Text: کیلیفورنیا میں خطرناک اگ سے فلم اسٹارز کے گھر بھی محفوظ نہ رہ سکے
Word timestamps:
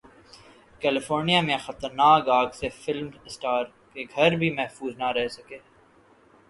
کیلیفورنیا 0.81 1.41
میں 1.47 1.57
خطرناک 1.65 2.29
اگ 2.37 2.49
سے 2.59 2.67
فلم 2.81 3.07
اسٹارز 3.25 3.69
کے 3.93 4.03
گھر 4.15 4.31
بھی 4.39 4.49
محفوظ 4.55 4.93
نہ 4.97 5.11
رہ 5.15 5.27
سکے 5.37 5.57